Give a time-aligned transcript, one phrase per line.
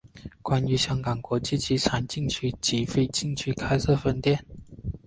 [0.43, 4.43] 并于香港国际机场禁区及非禁区开设分店。